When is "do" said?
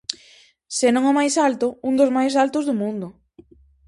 2.65-2.75